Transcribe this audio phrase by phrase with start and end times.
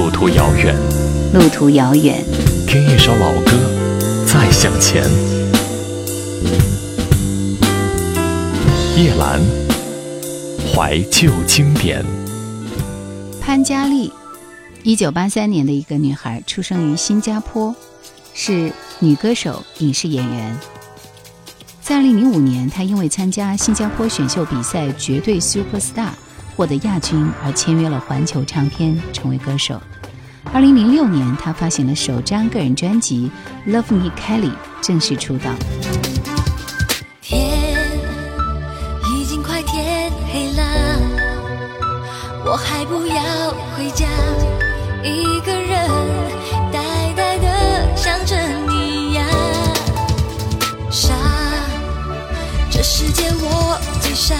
[0.00, 0.74] 路途遥远，
[1.34, 2.24] 路途遥远，
[2.66, 3.50] 听一首老歌，
[4.26, 5.04] 再向前。
[8.96, 9.38] 叶兰，
[10.72, 12.02] 怀旧经典。
[13.42, 14.10] 潘嘉丽，
[14.84, 17.74] 一九八三年的一个女孩，出生于新加坡，
[18.32, 20.58] 是女歌手、影视演员。
[21.82, 26.06] 在二零零五年，她因为参加新加坡选秀比赛《绝对 Super Star》
[26.60, 29.80] 获得亚军而签约了环球唱片，成为歌手。
[30.52, 33.30] 二零零六年，他发行了首张个人专辑
[33.72, 34.50] 《Love Me Kelly》，
[34.82, 35.50] 正式出道。
[37.22, 37.48] 天
[39.10, 40.62] 已经快天黑了，
[42.44, 44.06] 我还不要回家，
[45.02, 45.88] 一个人
[46.70, 48.36] 呆呆的想着
[48.68, 49.24] 你呀。
[50.90, 51.14] 傻，
[52.70, 54.36] 这世界我最傻，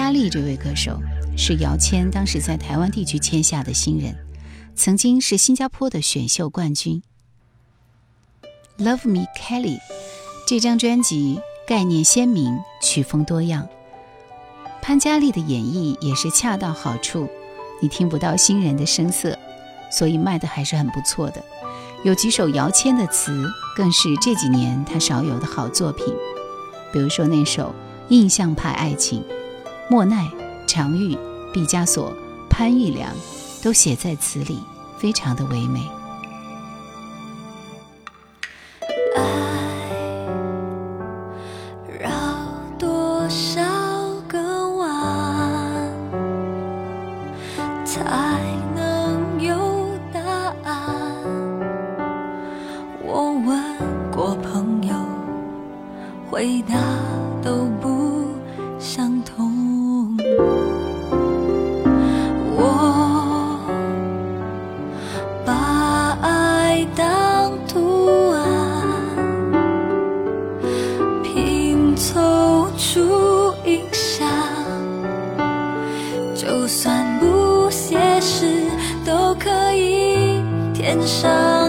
[0.00, 0.98] 嘉丽这位歌手
[1.36, 4.16] 是姚谦当时在台湾地区签下的新人，
[4.74, 7.02] 曾经是新加坡的选秀冠军。
[8.82, 9.76] 《Love Me Kelly》
[10.46, 11.38] 这张专辑
[11.68, 13.68] 概念鲜明，曲风多样，
[14.80, 17.28] 潘嘉丽的演绎也是恰到好处，
[17.82, 19.38] 你听不到新人的声色，
[19.92, 21.44] 所以卖的还是很不错的。
[22.04, 23.46] 有几首姚谦的词，
[23.76, 26.06] 更是这几年他少有的好作品，
[26.90, 27.74] 比如说那首
[28.08, 29.22] 《印象派爱情》。
[29.90, 30.30] 莫奈、
[30.68, 31.18] 常玉、
[31.52, 32.16] 毕加索、
[32.48, 33.12] 潘玉良
[33.60, 34.60] 都写在词里，
[34.96, 35.82] 非常的唯美。
[73.70, 74.26] 影响。
[76.34, 78.64] 就算不写诗，
[79.04, 81.59] 都可以填上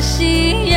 [0.00, 0.69] 心。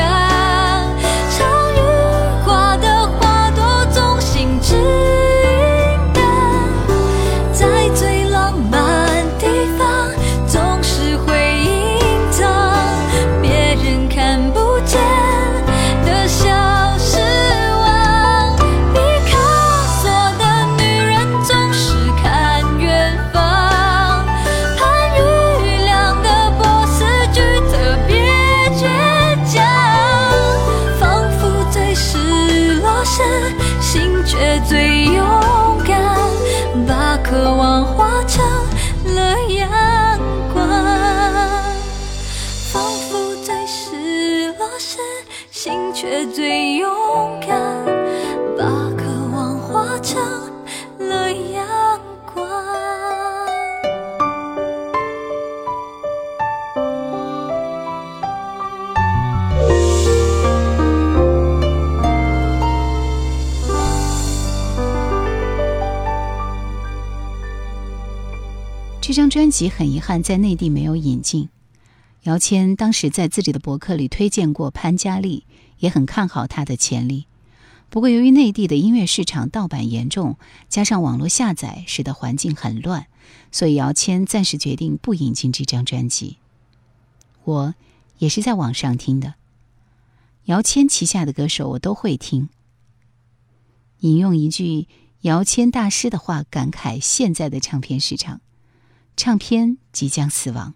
[34.26, 35.03] 却最
[69.14, 71.50] 这张专辑很遗憾在内地没有引进。
[72.24, 75.46] 姚谦当时在自己的博客里推荐过潘嘉丽，
[75.78, 77.28] 也很看好她的潜力。
[77.92, 83.06] 不过由于内地的音乐市场盗版严重，加上网络下载，使得环境很乱，
[83.52, 86.38] 所以姚谦暂时决定不引进这张专辑。
[87.44, 87.76] 我
[88.18, 89.36] 也是在网上听的。
[90.46, 92.50] 姚谦旗下的歌手我都会听。
[94.00, 94.88] 引用一句
[95.22, 98.42] 姚谦大师的话，感慨现在的唱片市场。
[99.16, 100.74] 唱片即将死亡，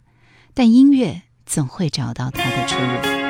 [0.54, 3.27] 但音乐总会找到它的出路。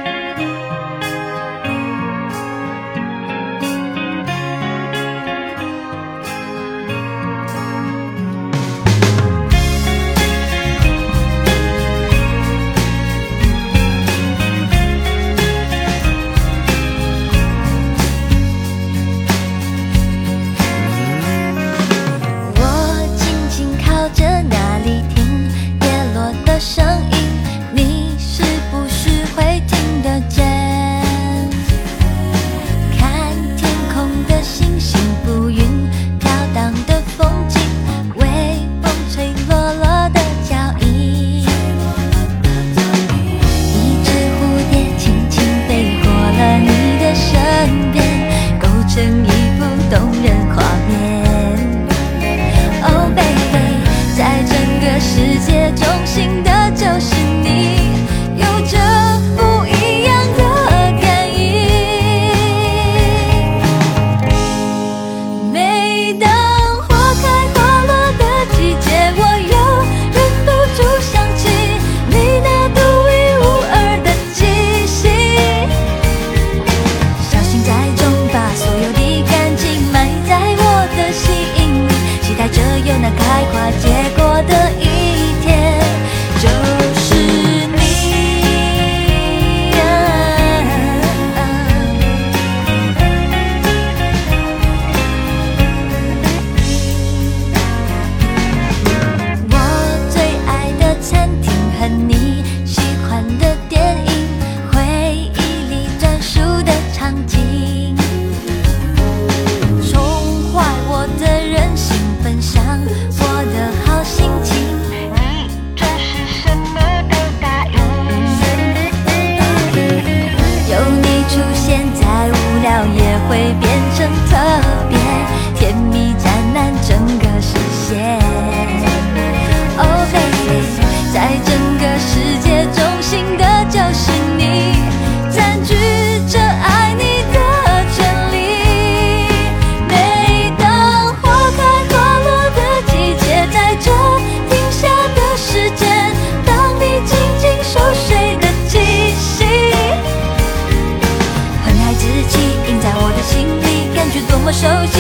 [154.59, 154.96] 手。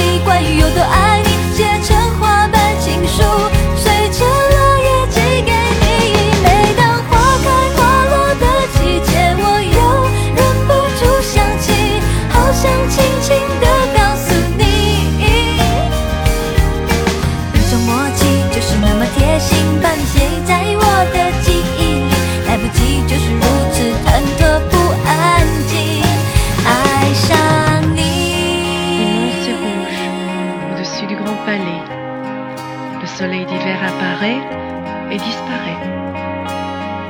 [34.25, 35.77] et disparaît.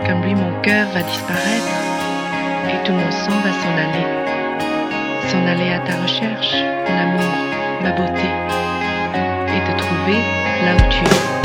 [0.05, 1.73] Comme lui, mon cœur va disparaître
[2.69, 4.07] et tout mon sang va s'en aller.
[5.27, 7.33] S'en aller à ta recherche, mon amour,
[7.83, 8.29] ma beauté,
[9.55, 10.19] et te trouver
[10.65, 11.36] là où tu es.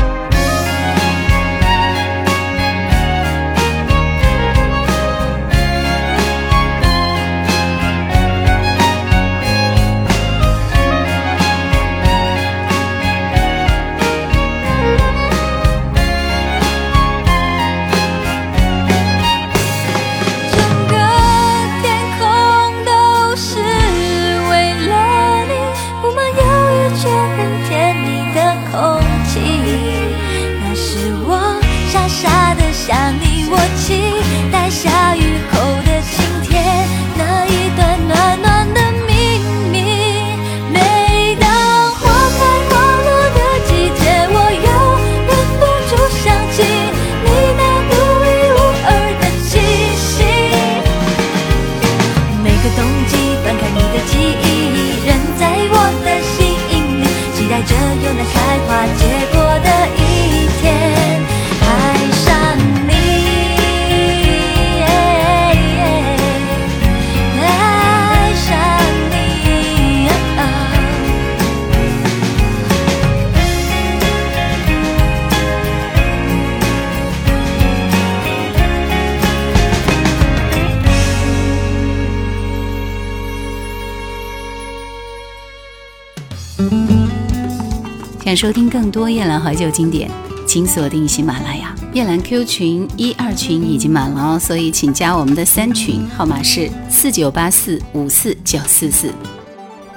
[88.25, 90.11] 想收听更多夜兰怀旧经典，
[90.47, 91.75] 请锁定喜马拉雅。
[91.93, 99.13] 夜兰 Q 群一二群已经满了哦，所以请加我们的三群，号码是四九八四五四九四四。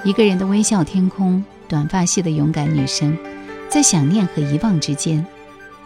[0.04, 3.16] 一个人的微笑，天空，短发系的勇敢女生，
[3.70, 5.24] 在想念和遗忘之间，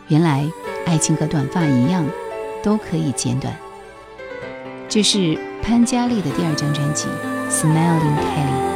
[0.09, 0.45] 原来
[0.87, 2.05] 爱情和短发一样，
[2.63, 3.55] 都可以剪短。
[4.89, 7.07] 这是潘嘉丽的第二张专辑
[7.53, 8.67] 《Smiling Kelly》。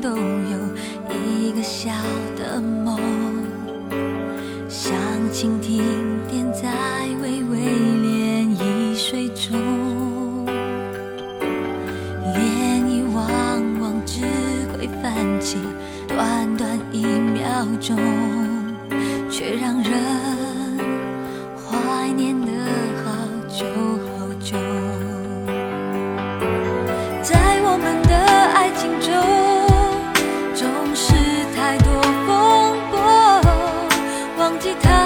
[0.00, 0.37] 心
[34.58, 34.97] 딴짓